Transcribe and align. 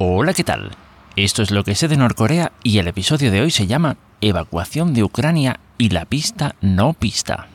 Hola, 0.00 0.32
¿qué 0.32 0.44
tal? 0.44 0.70
Esto 1.16 1.42
es 1.42 1.50
lo 1.50 1.64
que 1.64 1.74
sé 1.74 1.88
de 1.88 1.96
Norcorea 1.96 2.52
y 2.62 2.78
el 2.78 2.86
episodio 2.86 3.32
de 3.32 3.40
hoy 3.40 3.50
se 3.50 3.66
llama 3.66 3.96
Evacuación 4.20 4.94
de 4.94 5.02
Ucrania 5.02 5.58
y 5.76 5.88
la 5.88 6.04
pista 6.04 6.54
no 6.60 6.92
pista. 6.92 7.48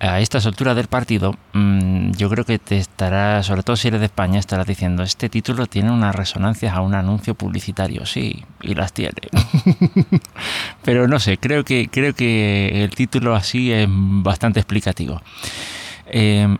A 0.00 0.20
estas 0.20 0.46
alturas 0.46 0.74
del 0.74 0.86
partido, 0.86 1.36
mm, 1.52 2.12
yo 2.12 2.30
creo 2.30 2.46
que 2.46 2.58
te 2.58 2.78
estará, 2.78 3.42
sobre 3.42 3.62
todo 3.62 3.76
si 3.76 3.88
eres 3.88 4.00
de 4.00 4.06
España, 4.06 4.38
estarás 4.38 4.66
diciendo, 4.66 5.02
este 5.02 5.28
título 5.28 5.66
tiene 5.66 5.90
unas 5.90 6.16
resonancias 6.16 6.74
a 6.74 6.80
un 6.80 6.94
anuncio 6.94 7.34
publicitario, 7.34 8.06
sí, 8.06 8.42
y 8.62 8.74
las 8.74 8.94
tiene. 8.94 9.28
Pero 10.84 11.06
no 11.06 11.20
sé, 11.20 11.36
creo 11.36 11.64
que, 11.64 11.90
creo 11.90 12.14
que 12.14 12.82
el 12.82 12.94
título 12.94 13.34
así 13.34 13.70
es 13.70 13.86
bastante 13.90 14.60
explicativo. 14.60 15.20
Eh, 16.06 16.56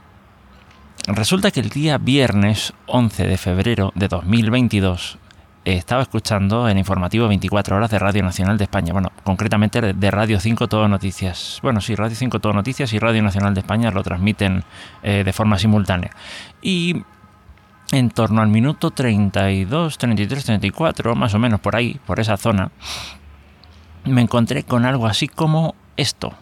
resulta 1.07 1.51
que 1.51 1.61
el 1.61 1.71
día 1.71 1.99
viernes 1.99 2.73
11 2.87 3.27
de 3.27 3.37
febrero 3.37 3.93
de 3.95 4.09
2022 4.09 5.19
estaba 5.65 6.03
escuchando 6.03 6.69
en 6.69 6.79
informativo 6.79 7.29
24 7.29 7.77
horas 7.77 7.91
de 7.91 7.99
Radio 7.99 8.23
Nacional 8.23 8.59
de 8.59 8.65
España, 8.65 8.93
bueno, 8.93 9.13
concretamente 9.23 9.81
de 9.81 10.11
Radio 10.11 10.41
5 10.41 10.69
Todo 10.69 10.89
Noticias. 10.89 11.61
Bueno, 11.63 11.81
sí, 11.81 11.95
Radio 11.95 12.17
5 12.17 12.41
Todo 12.41 12.53
Noticias 12.53 12.93
y 12.93 12.99
Radio 12.99 13.23
Nacional 13.23 13.55
de 13.55 13.61
España 13.61 13.91
lo 13.91 14.03
transmiten 14.03 14.65
eh, 15.03 15.23
de 15.25 15.33
forma 15.33 15.59
simultánea. 15.59 16.11
Y 16.61 17.03
en 17.93 18.11
torno 18.11 18.43
al 18.43 18.49
minuto 18.49 18.91
32, 18.91 19.99
33, 19.99 20.45
34, 20.45 21.15
más 21.15 21.35
o 21.35 21.39
menos 21.39 21.61
por 21.61 21.77
ahí, 21.77 22.01
por 22.07 22.19
esa 22.19 22.37
zona, 22.37 22.73
me 24.05 24.23
encontré 24.23 24.65
con 24.65 24.85
algo 24.85 25.07
así 25.07 25.29
como 25.29 25.75
esto. 25.97 26.33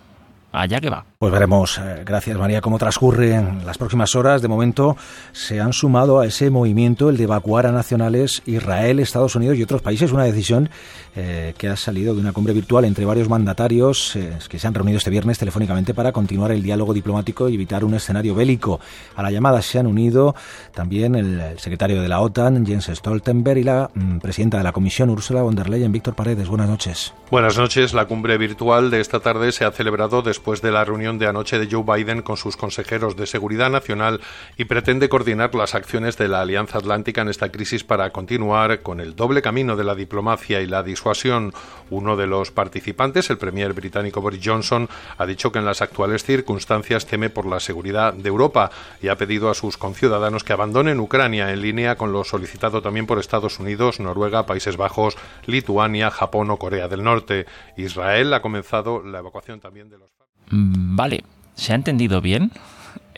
Allá 0.53 0.81
que 0.81 0.91
va. 0.91 1.10
Pues 1.21 1.35
veremos, 1.35 1.77
eh, 1.77 2.03
gracias 2.07 2.39
María, 2.39 2.63
cómo 2.63 2.79
transcurren 2.79 3.67
las 3.67 3.77
próximas 3.77 4.17
horas. 4.17 4.41
De 4.41 4.49
momento 4.49 4.97
se 5.33 5.61
han 5.61 5.75
sumado 5.75 6.19
a 6.19 6.25
ese 6.25 6.49
movimiento 6.49 7.11
el 7.11 7.19
de 7.19 7.25
evacuar 7.25 7.67
a 7.67 7.73
nacionales 7.73 8.41
Israel, 8.47 9.01
Estados 9.01 9.37
Unidos 9.37 9.59
y 9.59 9.63
otros 9.63 9.83
países. 9.83 10.13
Una 10.13 10.25
decisión 10.25 10.71
eh, 11.15 11.53
que 11.59 11.69
ha 11.69 11.77
salido 11.77 12.15
de 12.15 12.23
una 12.23 12.33
cumbre 12.33 12.55
virtual 12.55 12.87
entre 12.87 13.05
varios 13.05 13.29
mandatarios 13.29 14.17
eh, 14.17 14.39
que 14.49 14.59
se 14.59 14.67
han 14.67 14.73
reunido 14.73 14.97
este 14.97 15.11
viernes 15.11 15.39
telefónicamente 15.39 15.93
para 15.93 16.11
continuar 16.11 16.53
el 16.53 16.63
diálogo 16.63 16.95
diplomático 16.95 17.51
y 17.51 17.55
evitar 17.55 17.85
un 17.85 17.93
escenario 17.93 18.35
bélico. 18.35 18.81
A 19.15 19.23
la 19.23 19.31
llamada 19.31 19.61
se 19.61 19.79
han 19.79 19.87
unido 19.87 20.35
también 20.73 21.15
el, 21.17 21.59
secretario 21.59 22.01
de 22.01 22.09
la 22.09 22.21
OTAN, 22.21 22.65
Jens 22.65 22.87
Stoltenberg, 22.95 23.59
y 23.59 23.65
la 23.65 23.91
mm, 23.93 24.21
presidenta 24.21 24.57
de 24.57 24.65
la 24.65 24.73
Comisión, 24.73 25.11
Ursula 25.11 25.43
von 25.43 25.55
der 25.55 25.69
Leyen, 25.69 25.93
Víctor 25.93 26.15
Paredes. 26.15 26.49
Buenas 26.49 26.71
noches. 26.71 27.13
Buenas 27.31 27.59
noches. 27.59 27.93
La 27.93 28.07
cumbre 28.07 28.39
virtual 28.39 28.91
de 28.91 29.01
esta 29.01 29.21
tarde 29.21 29.53
se 29.53 29.67
ha 29.67 29.71
celebrado 29.71 30.23
después 30.23 30.63
de 30.63 30.71
la 30.71 30.83
reunión 30.83 31.10
de 31.19 31.27
anoche 31.27 31.59
de 31.59 31.69
Joe 31.71 31.85
Biden 31.85 32.23
con 32.23 32.37
sus 32.37 32.57
consejeros 32.57 33.17
de 33.17 33.27
seguridad 33.27 33.71
nacional 33.71 34.21
y 34.57 34.65
pretende 34.65 35.09
coordinar 35.09 35.55
las 35.55 35.75
acciones 35.75 36.17
de 36.17 36.29
la 36.29 36.41
Alianza 36.41 36.79
Atlántica 36.79 37.23
en 37.23 37.29
esta 37.29 37.51
crisis 37.51 37.85
para 37.85 38.11
continuar 38.11 38.83
con 38.83 39.01
el 39.01 39.17
doble 39.17 39.43
camino 39.43 39.77
de 39.77 39.85
la 39.85 39.95
diplomacia 39.95 40.61
y 40.61 40.67
la 40.67 40.83
disuasión. 40.83 41.53
Uno 41.91 42.17
de 42.17 42.27
los 42.27 42.51
participantes, 42.51 43.31
el 43.31 43.39
premier 43.39 43.73
británico 43.73 44.21
Boris 44.21 44.41
Johnson, 44.45 44.89
ha 45.19 45.27
dicho 45.27 45.51
que 45.51 45.59
en 45.59 45.65
las 45.65 45.83
actuales 45.83 46.25
circunstancias 46.25 47.07
teme 47.07 47.31
por 47.31 47.47
la 47.47 47.61
seguridad 47.61 48.13
de 48.13 48.29
Europa 48.29 48.71
y 49.03 49.09
ha 49.09 49.17
pedido 49.17 49.51
a 49.51 49.55
sus 49.55 49.77
conciudadanos 49.77 50.45
que 50.45 50.53
abandonen 50.53 51.01
Ucrania 51.01 51.53
en 51.53 51.63
línea 51.63 51.97
con 51.97 52.13
lo 52.13 52.25
solicitado 52.25 52.83
también 52.83 53.07
por 53.07 53.19
Estados 53.19 53.59
Unidos, 53.59 54.01
Noruega, 54.01 54.47
Países 54.47 54.77
Bajos, 54.77 55.17
Lituania, 55.47 56.11
Japón 56.11 56.51
o 56.51 56.59
Corea 56.59 56.89
del 56.89 57.03
Norte. 57.03 57.47
Israel 57.77 58.33
ha 58.35 58.43
comenzado 58.43 59.03
la 59.03 59.19
evacuación 59.19 59.61
también 59.61 59.89
de 59.89 59.99
los 59.99 60.11
vale, 60.51 61.25
¿se 61.55 61.73
ha 61.73 61.77
entendido 61.77 62.21
bien? 62.21 62.53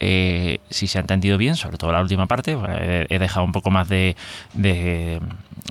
Eh, 0.04 0.58
si 0.68 0.88
se 0.88 0.98
ha 0.98 1.00
entendido 1.00 1.38
bien, 1.38 1.54
sobre 1.54 1.78
todo 1.78 1.92
la 1.92 2.00
última 2.00 2.26
parte, 2.26 2.58
he, 3.08 3.18
dejado 3.20 3.46
un 3.46 3.52
poco 3.52 3.70
más 3.70 3.88
de, 3.88 4.16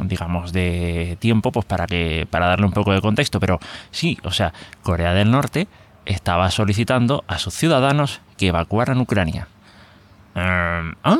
digamos, 0.03 0.53
de 0.53 1.17
tiempo 1.19 1.51
pues 1.51 1.65
para 1.65 1.85
que 1.85 2.25
para 2.29 2.47
darle 2.47 2.65
un 2.65 2.71
poco 2.71 2.93
de 2.93 3.01
contexto, 3.01 3.41
pero 3.41 3.59
sí, 3.91 4.17
o 4.23 4.31
sea, 4.31 4.53
Corea 4.83 5.13
del 5.13 5.31
Norte 5.31 5.67
estaba 6.05 6.49
solicitando 6.49 7.25
a 7.27 7.39
sus 7.39 7.53
ciudadanos 7.53 8.21
que 8.37 8.47
evacuaran 8.47 9.01
Ucrania. 9.01 9.49
Em, 10.35 10.95
¿ah? 11.03 11.17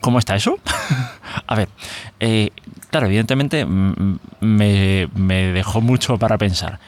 ¿Cómo 0.00 0.18
está 0.18 0.34
eso? 0.34 0.58
a 1.46 1.54
ver, 1.54 1.68
eh, 2.20 2.50
claro, 2.90 3.06
evidentemente 3.06 3.66
mm, 3.66 4.18
me, 4.40 5.08
me 5.14 5.52
dejó 5.52 5.80
mucho 5.82 6.18
para 6.18 6.38
pensar. 6.38 6.78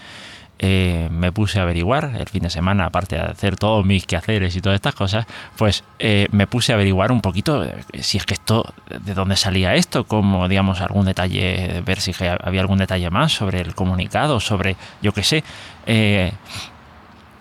Eh, 0.62 1.08
me 1.10 1.32
puse 1.32 1.58
a 1.58 1.62
averiguar 1.62 2.14
el 2.18 2.28
fin 2.28 2.42
de 2.42 2.50
semana, 2.50 2.84
aparte 2.84 3.16
de 3.16 3.22
hacer 3.22 3.56
todos 3.56 3.82
mis 3.86 4.04
quehaceres 4.04 4.54
y 4.54 4.60
todas 4.60 4.76
estas 4.76 4.94
cosas, 4.94 5.26
pues 5.56 5.84
eh, 5.98 6.28
me 6.32 6.46
puse 6.46 6.72
a 6.72 6.74
averiguar 6.74 7.12
un 7.12 7.22
poquito 7.22 7.64
eh, 7.64 7.82
si 8.02 8.18
es 8.18 8.26
que 8.26 8.34
esto, 8.34 8.74
de 8.86 9.14
dónde 9.14 9.36
salía 9.36 9.74
esto, 9.74 10.04
como 10.04 10.48
digamos 10.48 10.82
algún 10.82 11.06
detalle, 11.06 11.80
ver 11.80 12.02
si 12.02 12.12
había 12.42 12.60
algún 12.60 12.76
detalle 12.76 13.08
más 13.08 13.32
sobre 13.32 13.62
el 13.62 13.74
comunicado, 13.74 14.38
sobre, 14.38 14.76
yo 15.00 15.12
qué 15.12 15.22
sé, 15.22 15.44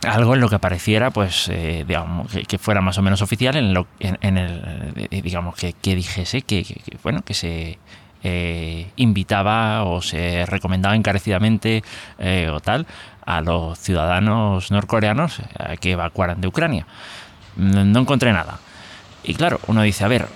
algo 0.08 0.34
en 0.34 0.40
lo 0.40 0.48
que 0.48 0.60
pareciera, 0.60 1.12
pues, 1.12 1.52
digamos, 1.86 2.32
que, 2.48 2.58
fuera 2.58 2.80
más 2.80 2.98
o 3.00 3.02
menos 3.02 3.22
oficial, 3.22 3.58
en, 3.58 3.74
lo, 3.74 3.88
en, 4.00 4.38
el, 4.38 5.10
digamos, 5.10 5.56
que, 5.56 5.74
dijese 5.94 6.42
que, 6.42 6.64
bueno, 7.04 7.22
que 7.24 7.34
se 7.34 7.80
eh, 8.24 8.92
invitaba 8.96 9.84
o 9.84 10.02
se 10.02 10.46
recomendaba 10.46 10.96
encarecidamente 10.96 11.84
eh, 12.18 12.50
o 12.52 12.60
tal 12.60 12.86
a 13.26 13.42
los 13.42 13.78
ciudadanos 13.78 14.72
norcoreanos 14.72 15.42
a 15.58 15.78
que 15.78 15.92
evacuaran 15.92 16.42
de 16.42 16.48
Ucrania. 16.48 16.88
No 17.56 18.00
encontré 18.00 18.34
nada. 18.34 18.60
Y 19.24 19.34
claro, 19.34 19.60
uno 19.68 19.82
dice, 19.84 20.04
a 20.06 20.08
ver, 20.08 20.28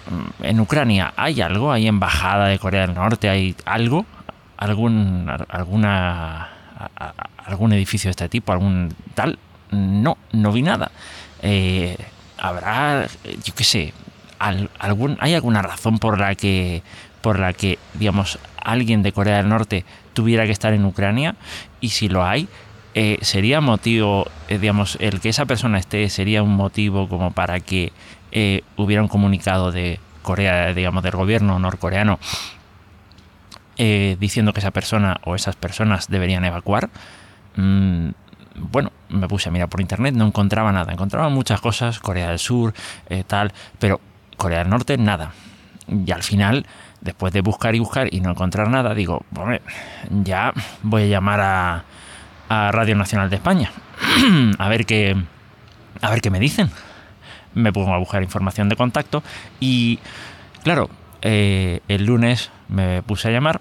en 0.42 0.60
Ucrania 0.60 1.14
hay 1.16 1.42
algo, 1.42 1.72
hay 1.72 1.88
embajada 1.88 2.48
de 2.48 2.60
Corea 2.60 2.82
del 2.86 2.96
Norte, 2.96 3.30
hay 3.30 3.56
algo, 3.66 4.06
algún, 4.58 5.32
alguna, 5.50 6.50
algún 7.46 7.74
edificio 7.74 8.10
de 8.10 8.12
este 8.12 8.30
tipo, 8.30 8.52
algún 8.52 8.94
tal. 9.16 9.40
No, 9.72 10.18
no 10.32 10.52
vi 10.52 10.62
nada. 10.62 10.92
Eh, 11.42 11.98
habrá, 12.38 13.08
yo 13.44 13.56
qué 13.56 13.64
sé, 13.64 13.94
algún, 14.80 15.18
hay 15.20 15.34
alguna 15.34 15.62
razón 15.62 15.98
por 15.98 16.20
la 16.20 16.36
que 16.36 16.84
por 17.24 17.40
la 17.40 17.54
que, 17.54 17.80
digamos, 17.94 18.38
alguien 18.62 19.02
de 19.02 19.14
Corea 19.14 19.38
del 19.38 19.48
Norte 19.48 19.86
tuviera 20.14 20.46
que 20.46 20.52
estar 20.52 20.74
en 20.74 20.84
Ucrania 20.84 21.36
y 21.80 21.90
si 21.90 22.10
lo 22.10 22.26
hay, 22.26 22.50
eh, 22.96 23.18
sería 23.22 23.62
motivo, 23.62 24.30
eh, 24.50 24.60
digamos, 24.60 24.98
el 25.00 25.22
que 25.22 25.30
esa 25.30 25.46
persona 25.46 25.80
esté 25.80 26.10
sería 26.10 26.44
un 26.44 26.54
motivo 26.54 27.08
como 27.08 27.32
para 27.32 27.62
que 27.62 27.94
eh, 28.34 28.64
hubiera 28.76 29.02
un 29.02 29.08
comunicado 29.08 29.72
de 29.72 30.02
Corea, 30.22 30.74
digamos, 30.74 31.02
del 31.02 31.14
gobierno 31.14 31.58
norcoreano 31.60 32.20
diciendo 33.76 34.54
que 34.54 34.60
esa 34.60 34.72
persona 34.72 35.20
o 35.26 35.36
esas 35.36 35.56
personas 35.56 36.10
deberían 36.10 36.46
evacuar. 36.46 36.90
Mm, 37.56 38.10
bueno, 38.56 38.92
me 39.10 39.28
puse 39.28 39.50
a 39.50 39.52
mirar 39.52 39.70
por 39.70 39.82
internet, 39.82 40.14
no 40.14 40.28
encontraba 40.28 40.72
nada, 40.72 40.92
encontraba 40.92 41.30
muchas 41.30 41.60
cosas, 41.60 42.00
Corea 42.00 42.30
del 42.30 42.40
Sur, 42.40 42.74
tal, 43.28 43.52
pero 43.80 44.00
Corea 44.38 44.60
del 44.60 44.70
Norte 44.70 44.98
nada. 44.98 45.32
Y 45.88 46.12
al 46.12 46.24
final 46.24 46.66
después 47.04 47.34
de 47.34 47.42
buscar 47.42 47.76
y 47.76 47.80
buscar 47.80 48.14
y 48.14 48.22
no 48.22 48.32
encontrar 48.32 48.70
nada, 48.70 48.94
digo, 48.94 49.24
hombre, 49.38 49.62
ya 50.24 50.54
voy 50.82 51.04
a 51.04 51.08
llamar 51.08 51.42
a, 51.42 51.84
Radio 52.50 52.96
Nacional 52.96 53.32
de 53.32 53.38
España 53.38 53.72
a 54.60 54.70
ver 54.70 54.86
qué 54.86 55.16
a 56.02 56.10
ver 56.12 56.22
qué 56.22 56.30
me 56.30 56.40
dicen. 56.40 56.70
Me 57.56 57.74
pongo 57.74 57.92
a 57.92 57.98
buscar 57.98 58.22
información 58.22 58.70
de 58.70 58.76
contacto 58.76 59.24
y 59.60 59.98
claro, 60.62 60.88
eh, 61.24 61.80
el 61.88 62.06
lunes 62.06 62.52
me 62.68 63.02
puse 63.02 63.30
a 63.30 63.32
llamar 63.32 63.60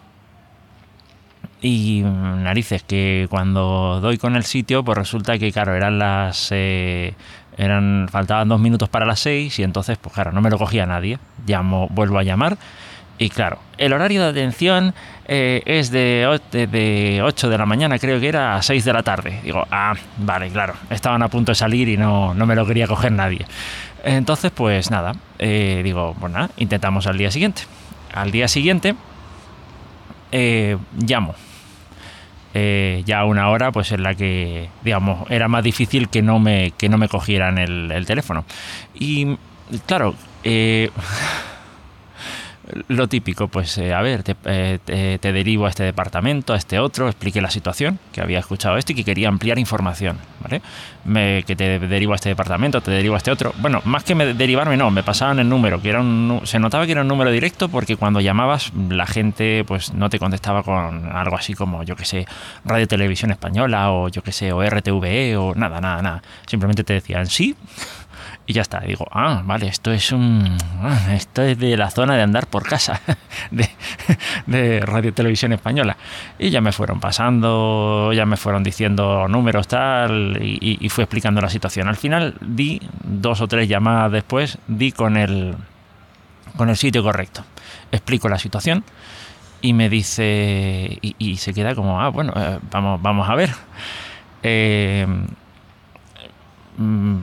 y 1.62 2.02
narices 2.02 2.82
que 2.82 3.28
cuando 3.30 4.00
doy 4.02 4.18
con 4.18 4.36
el 4.36 4.44
sitio 4.44 4.84
pues 4.84 4.98
resulta 4.98 5.38
que 5.38 5.52
claro 5.52 5.74
eran 5.74 5.98
las 5.98 6.48
eh, 6.50 7.14
eran 7.56 8.08
faltaban 8.10 8.48
dos 8.48 8.60
minutos 8.60 8.88
para 8.88 9.06
las 9.06 9.20
seis 9.20 9.58
y 9.58 9.62
entonces 9.62 9.96
pues 9.96 10.12
claro 10.12 10.32
no 10.32 10.40
me 10.40 10.50
lo 10.50 10.58
cogía 10.58 10.84
nadie 10.86 11.18
llamo 11.46 11.88
vuelvo 11.88 12.18
a 12.18 12.24
llamar 12.24 12.58
y 13.22 13.30
claro, 13.30 13.58
el 13.78 13.92
horario 13.92 14.20
de 14.22 14.28
atención 14.30 14.94
eh, 15.26 15.62
es 15.64 15.92
de, 15.92 16.40
de, 16.50 17.20
8 17.22 17.48
de 17.48 17.56
la 17.56 17.66
mañana, 17.66 17.96
creo 18.00 18.18
que 18.18 18.26
era, 18.26 18.56
a 18.56 18.62
6 18.62 18.84
de 18.84 18.92
la 18.92 19.04
tarde. 19.04 19.38
Digo, 19.44 19.64
ah, 19.70 19.94
vale, 20.18 20.50
claro, 20.50 20.74
estaban 20.90 21.22
a 21.22 21.28
punto 21.28 21.52
de 21.52 21.56
salir 21.56 21.88
y 21.88 21.96
no, 21.96 22.34
no 22.34 22.46
me 22.46 22.56
lo 22.56 22.66
quería 22.66 22.88
coger 22.88 23.12
nadie. 23.12 23.46
Entonces, 24.02 24.50
pues 24.50 24.90
nada, 24.90 25.14
eh, 25.38 25.82
digo, 25.84 26.16
pues 26.18 26.32
intentamos 26.56 27.06
al 27.06 27.16
día 27.16 27.30
siguiente. 27.30 27.62
Al 28.12 28.32
día 28.32 28.48
siguiente, 28.48 28.96
eh, 30.32 30.76
llamo. 30.98 31.36
ya 32.52 33.24
una 33.24 33.50
hora, 33.50 33.70
pues 33.70 33.92
en 33.92 34.02
la 34.02 34.16
que, 34.16 34.68
digamos, 34.82 35.30
era 35.30 35.46
más 35.46 35.62
difícil 35.62 36.08
que 36.08 36.22
no 36.22 36.40
me, 36.40 36.72
que 36.72 36.88
no 36.88 36.98
me 36.98 37.08
cogieran 37.08 37.58
el, 37.58 37.92
el 37.92 38.04
teléfono. 38.04 38.44
Y 38.94 39.38
claro, 39.86 40.16
lo 42.88 43.08
típico, 43.08 43.48
pues 43.48 43.78
a 43.78 44.00
ver, 44.02 44.22
te, 44.22 44.34
te, 44.34 45.32
derivo 45.32 45.66
a 45.66 45.68
este 45.68 45.82
departamento, 45.84 46.52
a 46.52 46.56
este 46.56 46.78
otro, 46.78 47.08
expliqué 47.08 47.40
la 47.40 47.50
situación, 47.50 47.98
que 48.12 48.20
había 48.20 48.38
escuchado 48.38 48.76
este 48.76 48.92
y 48.92 48.96
que 48.96 49.04
quería 49.04 49.28
ampliar 49.28 49.58
información, 49.58 50.18
¿vale? 50.40 50.62
Me, 51.04 51.44
que 51.46 51.56
te 51.56 51.78
derivo 51.78 52.12
a 52.12 52.16
este 52.16 52.28
departamento, 52.28 52.80
te 52.80 52.90
derivo 52.90 53.14
a 53.14 53.18
este 53.18 53.30
otro. 53.30 53.54
Bueno, 53.58 53.80
más 53.84 54.04
que 54.04 54.14
me 54.14 54.34
derivarme, 54.34 54.76
no, 54.76 54.90
me 54.90 55.02
pasaban 55.02 55.38
el 55.38 55.48
número, 55.48 55.80
que 55.80 55.90
era 55.90 56.02
se 56.44 56.58
notaba 56.58 56.86
que 56.86 56.92
era 56.92 57.02
un 57.02 57.08
número 57.08 57.30
directo 57.30 57.68
porque 57.68 57.96
cuando 57.96 58.20
llamabas 58.20 58.72
la 58.88 59.06
gente 59.06 59.64
pues 59.66 59.92
no 59.94 60.10
te 60.10 60.18
contestaba 60.18 60.62
con 60.62 61.06
algo 61.12 61.36
así 61.36 61.54
como, 61.54 61.82
yo 61.82 61.96
que 61.96 62.04
sé, 62.04 62.26
Radio 62.64 62.86
Televisión 62.88 63.30
Española 63.30 63.92
o 63.92 64.08
yo 64.08 64.22
que 64.22 64.32
sé, 64.32 64.52
o 64.52 64.62
RTVE 64.62 65.36
o 65.36 65.54
nada, 65.54 65.80
nada, 65.80 66.02
nada. 66.02 66.22
Simplemente 66.46 66.84
te 66.84 66.94
decían 66.94 67.26
sí 67.26 67.56
y 68.52 68.54
ya 68.54 68.62
está. 68.62 68.80
digo, 68.80 69.06
ah, 69.10 69.42
vale, 69.44 69.66
esto 69.66 69.90
es 69.92 70.12
un. 70.12 70.58
Ah, 70.82 71.14
esto 71.14 71.42
es 71.42 71.58
de 71.58 71.74
la 71.76 71.90
zona 71.90 72.16
de 72.16 72.22
andar 72.22 72.46
por 72.46 72.68
casa 72.68 73.00
de, 73.50 73.68
de 74.46 74.80
Radio 74.80 75.14
Televisión 75.14 75.52
Española. 75.54 75.96
Y 76.38 76.50
ya 76.50 76.60
me 76.60 76.72
fueron 76.72 77.00
pasando, 77.00 78.12
ya 78.12 78.26
me 78.26 78.36
fueron 78.36 78.62
diciendo 78.62 79.26
números 79.26 79.68
tal, 79.68 80.38
y, 80.42 80.78
y 80.80 80.88
fui 80.90 81.02
explicando 81.02 81.40
la 81.40 81.48
situación. 81.48 81.88
Al 81.88 81.96
final 81.96 82.34
di 82.42 82.80
dos 83.02 83.40
o 83.40 83.48
tres 83.48 83.68
llamadas 83.68 84.12
después, 84.12 84.58
di 84.68 84.92
con 84.92 85.16
el, 85.16 85.56
con 86.56 86.68
el 86.68 86.76
sitio 86.76 87.02
correcto. 87.02 87.44
Explico 87.90 88.28
la 88.28 88.38
situación 88.38 88.84
y 89.62 89.72
me 89.72 89.88
dice, 89.88 90.98
y, 91.00 91.36
se 91.36 91.54
queda 91.54 91.74
como, 91.74 92.00
ah, 92.02 92.08
bueno, 92.08 92.34
eh, 92.36 92.58
vamos, 92.70 93.00
vamos 93.00 93.30
a 93.30 93.34
ver. 93.34 93.50
Eh, 94.42 95.06
mm, 96.76 97.18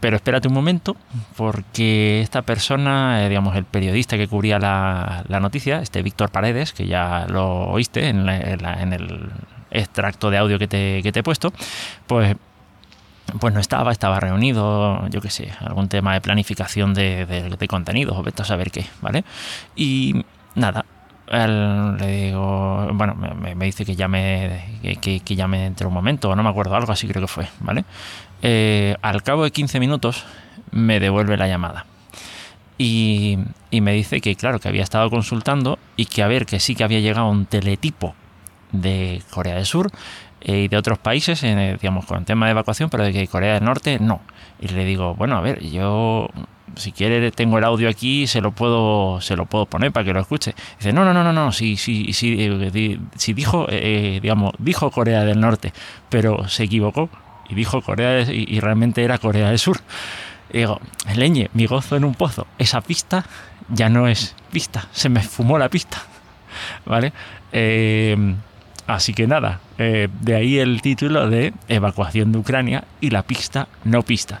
pero 0.00 0.16
espérate 0.16 0.48
un 0.48 0.54
momento, 0.54 0.96
porque 1.36 2.20
esta 2.22 2.42
persona, 2.42 3.24
eh, 3.24 3.28
digamos, 3.28 3.54
el 3.56 3.64
periodista 3.64 4.16
que 4.16 4.28
cubría 4.28 4.58
la, 4.58 5.24
noticia, 5.40 5.80
este 5.80 6.02
Víctor 6.02 6.30
Paredes, 6.30 6.72
que 6.72 6.86
ya 6.86 7.26
lo 7.28 7.68
oíste 7.68 8.08
en, 8.08 8.28
en, 8.28 8.92
el 8.92 9.30
extracto 9.70 10.30
de 10.30 10.38
audio 10.38 10.58
que 10.58 10.66
te, 10.66 11.02
que 11.02 11.12
te 11.12 11.20
he 11.20 11.22
puesto, 11.22 11.52
pues 12.06 12.36
pues 13.38 13.54
no 13.54 13.60
estaba, 13.60 13.92
estaba 13.92 14.18
reunido, 14.18 15.06
yo 15.08 15.20
qué 15.20 15.30
sé, 15.30 15.52
algún 15.60 15.88
tema 15.88 16.14
de 16.14 16.20
planificación 16.20 16.94
de, 16.94 17.26
de, 17.26 17.68
contenidos 17.68 18.16
o 18.16 18.22
vete 18.22 18.42
a 18.42 18.44
saber 18.44 18.72
qué, 18.72 18.86
¿vale? 19.00 19.24
Y 19.76 20.24
nada, 20.54 20.84
le 21.30 22.06
digo, 22.06 22.88
bueno, 22.92 23.14
me, 23.14 23.64
dice 23.64 23.84
que 23.84 23.94
llame, 23.94 24.80
que, 25.00 25.20
que, 25.20 25.36
llame 25.36 25.66
entre 25.66 25.86
un 25.86 25.94
momento, 25.94 26.34
no 26.34 26.42
me 26.42 26.48
acuerdo, 26.48 26.74
algo 26.74 26.92
así 26.92 27.06
creo 27.06 27.22
que 27.22 27.28
fue, 27.28 27.46
¿vale? 27.60 27.84
Eh, 28.42 28.96
al 29.02 29.22
cabo 29.22 29.44
de 29.44 29.52
15 29.52 29.78
minutos 29.78 30.24
me 30.72 30.98
devuelve 30.98 31.36
la 31.36 31.46
llamada. 31.46 31.86
Y, 32.78 33.38
y, 33.70 33.80
me 33.80 33.92
dice 33.92 34.20
que, 34.20 34.34
claro, 34.34 34.58
que 34.58 34.68
había 34.68 34.82
estado 34.82 35.10
consultando 35.10 35.78
y 35.96 36.06
que 36.06 36.22
a 36.22 36.28
ver, 36.28 36.46
que 36.46 36.58
sí 36.60 36.74
que 36.74 36.82
había 36.82 37.00
llegado 37.00 37.28
un 37.28 37.44
teletipo 37.44 38.14
de 38.72 39.22
Corea 39.30 39.56
del 39.56 39.66
Sur 39.66 39.90
eh, 40.40 40.62
y 40.62 40.68
de 40.68 40.76
otros 40.76 40.98
países, 40.98 41.42
eh, 41.44 41.76
digamos, 41.80 42.06
con 42.06 42.24
tema 42.24 42.46
de 42.46 42.52
evacuación, 42.52 42.88
pero 42.88 43.04
de 43.04 43.12
que 43.12 43.28
Corea 43.28 43.54
del 43.54 43.64
Norte 43.64 43.98
no. 44.00 44.22
Y 44.58 44.68
le 44.68 44.84
digo, 44.84 45.14
bueno, 45.14 45.36
a 45.36 45.42
ver, 45.42 45.62
yo 45.62 46.28
si 46.76 46.92
quiere 46.92 47.30
tengo 47.30 47.58
el 47.58 47.64
audio 47.64 47.88
aquí, 47.88 48.26
se 48.26 48.40
lo 48.40 48.52
puedo, 48.52 49.20
se 49.20 49.36
lo 49.36 49.46
puedo 49.46 49.66
poner 49.66 49.92
para 49.92 50.04
que 50.04 50.12
lo 50.12 50.20
escuche. 50.20 50.54
dice, 50.78 50.92
no, 50.92 51.04
no, 51.04 51.12
no, 51.12 51.24
no, 51.24 51.32
no, 51.32 51.52
si, 51.52 51.76
si, 51.76 52.12
si, 52.12 52.36
eh, 52.38 52.98
si 53.16 53.32
dijo, 53.32 53.66
digamos, 53.66 54.52
dijo 54.58 54.90
Corea 54.90 55.24
del 55.24 55.40
Norte, 55.40 55.72
pero 56.08 56.48
se 56.48 56.64
equivocó 56.64 57.10
y 57.48 57.54
dijo 57.54 57.82
Corea 57.82 58.22
y, 58.22 58.46
y, 58.48 58.60
realmente 58.60 59.02
era 59.04 59.18
Corea 59.18 59.48
del 59.48 59.58
Sur. 59.58 59.80
Y 60.52 60.58
digo, 60.58 60.80
leñe, 61.14 61.50
mi 61.54 61.66
gozo 61.66 61.96
en 61.96 62.04
un 62.04 62.14
pozo. 62.14 62.46
Esa 62.58 62.80
pista 62.80 63.24
ya 63.68 63.88
no 63.88 64.08
es 64.08 64.34
pista, 64.52 64.88
se 64.92 65.08
me 65.08 65.22
fumó 65.22 65.58
la 65.58 65.68
pista. 65.68 66.02
¿Vale? 66.86 67.12
Eh, 67.52 68.34
Así 68.94 69.14
que 69.14 69.28
nada, 69.28 69.60
eh, 69.78 70.08
de 70.20 70.34
ahí 70.34 70.58
el 70.58 70.82
título 70.82 71.30
de 71.30 71.52
Evacuación 71.68 72.32
de 72.32 72.38
Ucrania 72.38 72.84
y 73.00 73.10
la 73.10 73.22
pista 73.22 73.68
no 73.84 74.02
pista. 74.02 74.40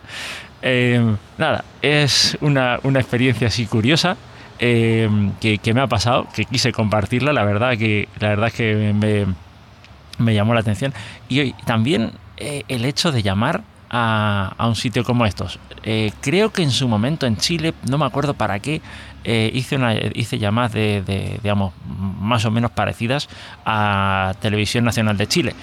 Eh, 0.60 1.00
nada, 1.38 1.64
es 1.82 2.36
una, 2.40 2.80
experiencia 2.82 3.46
así 3.46 3.66
curiosa 3.66 4.16
eh, 4.58 5.08
que, 5.40 5.72
me 5.72 5.80
ha 5.80 5.86
pasado, 5.86 6.26
que 6.34 6.46
quise 6.46 6.72
compartirla, 6.72 7.32
la 7.32 7.44
verdad 7.44 7.78
que, 7.78 8.08
la 8.18 8.30
verdad 8.30 8.48
es 8.48 8.54
que 8.54 8.92
me, 8.92 9.26
me 10.18 10.34
llamó 10.34 10.52
la 10.52 10.60
atención. 10.60 10.92
Y 11.28 11.52
también 11.64 12.10
el 12.36 12.84
hecho 12.84 13.12
de 13.12 13.22
llamar 13.22 13.62
a, 13.88 14.56
un 14.66 14.74
sitio 14.74 15.04
como 15.04 15.26
estos. 15.26 15.60
Creo 16.20 16.50
que 16.50 16.62
en 16.62 16.72
su 16.72 16.88
momento 16.88 17.26
en 17.26 17.36
Chile, 17.36 17.72
no 17.88 17.98
me 17.98 18.04
acuerdo 18.04 18.34
para 18.34 18.58
qué, 18.58 18.82
eh, 19.24 19.50
hice, 19.52 19.76
una, 19.76 19.94
hice 19.94 20.38
llamadas 20.38 20.72
de, 20.72 21.38
digamos, 21.42 21.72
más 22.20 22.44
o 22.44 22.50
menos 22.50 22.70
parecidas 22.70 23.28
a 23.64 24.34
Televisión 24.40 24.84
Nacional 24.84 25.16
de 25.16 25.26
Chile. 25.26 25.54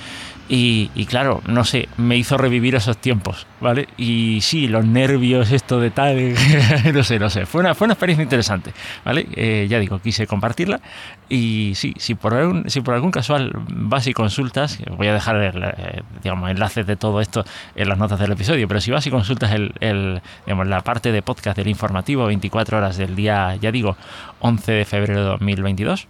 Y, 0.50 1.06
claro, 1.08 1.42
no 1.46 1.66
sé, 1.66 1.90
me 1.98 2.16
hizo 2.16 2.38
revivir 2.38 2.76
esos 2.76 2.98
tiempos, 2.98 3.46
¿vale? 3.60 3.90
Y 3.98 4.40
sí, 4.42 4.70
los 4.70 4.86
nervios, 4.86 5.52
esto 5.52 5.82
de 5.82 5.92
tal, 5.92 6.36
no 6.94 7.04
sé, 7.04 7.20
no 7.20 7.30
sé. 7.30 7.46
Fue 7.46 7.60
una, 7.60 7.76
fue 7.76 7.86
una 7.86 7.96
experiencia 7.96 8.24
interesante, 8.24 8.72
¿vale? 9.04 9.28
Eh, 9.36 9.68
ya 9.70 9.80
digo, 9.80 10.00
quise 10.00 10.26
compartirla. 10.26 10.80
Y 11.28 11.74
sí, 11.76 11.94
si 11.98 12.16
por 12.16 12.34
algún, 12.34 12.70
si 12.70 12.80
por 12.80 12.94
algún 12.94 13.12
casual 13.12 13.52
vas 13.70 14.08
y 14.08 14.14
consultas, 14.14 14.80
voy 14.96 15.08
a 15.08 15.14
dejar 15.14 15.36
el, 15.36 15.64
eh, 15.64 16.02
digamos, 16.24 16.50
enlaces 16.50 16.88
de 16.88 16.96
todo 16.96 17.20
esto 17.20 17.44
en 17.76 17.90
las 17.90 17.98
notas 17.98 18.18
del 18.18 18.32
episodio, 18.32 18.70
pero 18.70 18.80
si 18.80 18.92
vas 18.92 19.06
y 19.06 19.10
consultas 19.10 19.52
el, 19.52 20.22
digamos, 20.46 20.68
la 20.68 20.80
parte 20.80 21.12
de 21.12 21.22
podcast 21.22 21.58
del 21.58 21.68
informativo 21.68 22.26
24 22.26 22.78
horas 22.78 22.96
del 22.96 23.18
día, 23.18 23.47
ya 23.56 23.72
digo, 23.72 23.98
11 24.40 24.72
de 24.72 24.86
febrero 24.86 25.22
de 25.22 25.26
2022, 25.28 26.08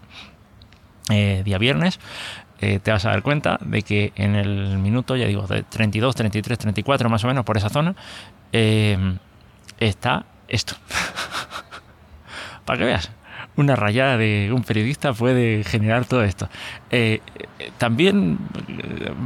eh, 1.10 1.42
día 1.45 1.57
viernes, 1.57 2.00
eh, 2.60 2.80
te 2.80 2.92
vas 2.92 3.06
a 3.06 3.10
dar 3.10 3.22
cuenta 3.22 3.60
de 3.62 3.84
que 3.84 4.13
en 4.16 4.36
el 4.36 4.78
minuto, 4.80 5.16
ya 5.16 5.28
digo, 5.28 5.45
de 5.48 5.63
32, 5.63 6.16
33, 6.16 6.57
34 6.57 7.10
más 7.10 7.24
o 7.24 7.28
menos 7.28 7.45
por 7.45 7.57
esa 7.57 7.69
zona, 7.69 7.95
eh, 8.51 8.98
está 9.80 10.25
esto. 10.48 10.75
Para 12.66 12.80
que 12.80 12.86
veas, 12.86 13.12
una 13.57 13.75
rayada 13.75 14.18
de 14.18 14.51
un 14.54 14.63
periodista 14.63 15.13
puede 15.13 15.63
generar 15.63 16.06
todo 16.06 16.24
esto. 16.24 16.48
Eh, 16.92 17.19
también 17.77 18.38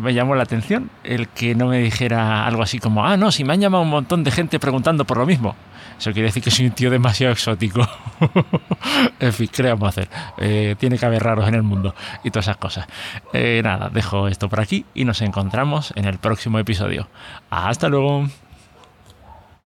me 0.02 0.14
llamó 0.14 0.36
la 0.36 0.44
atención 0.44 0.90
el 1.04 1.28
que 1.28 1.54
no 1.54 1.68
me 1.68 1.80
dijera 1.80 2.48
algo 2.48 2.64
así 2.64 2.80
como, 2.80 3.06
ah, 3.06 3.18
no, 3.18 3.32
si 3.32 3.44
me 3.44 3.54
han 3.54 3.62
llamado 3.62 3.84
un 3.84 3.90
montón 3.90 4.24
de 4.24 4.32
gente 4.32 4.60
preguntando 4.60 5.06
por 5.06 5.18
lo 5.18 5.26
mismo. 5.26 5.56
Eso 6.02 6.14
quiere 6.14 6.30
decir 6.30 6.42
que 6.42 6.50
soy 6.50 6.66
un 6.66 6.72
tío 6.72 6.90
demasiado 6.90 7.32
exótico. 7.32 7.88
en 9.20 9.34
fin, 9.34 9.50
¿qué 9.54 9.62
vamos 9.62 9.86
a 9.86 9.90
hacer? 9.90 10.10
Eh, 10.40 10.76
tiene 10.80 10.98
que 10.98 11.06
haber 11.06 11.22
raros 11.22 11.48
en 11.48 11.54
el 11.54 11.62
mundo 11.62 11.94
y 12.24 12.32
todas 12.32 12.46
esas 12.46 12.58
cosas. 12.58 12.88
Eh, 13.34 13.62
nada, 13.64 13.90
dejo 13.94 14.28
esto 14.28 14.50
por 14.50 14.62
aquí 14.62 14.84
y 14.96 15.06
nos 15.06 15.22
encontramos 15.22 15.94
en 15.96 16.06
el 16.06 16.18
próximo 16.18 16.58
episodio. 16.58 17.08
Hasta 17.52 17.88
luego. 17.88 18.28